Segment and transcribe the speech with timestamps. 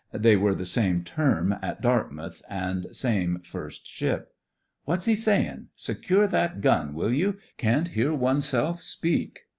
[0.13, 4.33] (They were the same term at Dartmouth, and same first ship.)
[4.85, 5.67] "What's he sayin'?
[5.75, 9.41] Secure that gun, will you.f^ 'Can't hear oneself speak."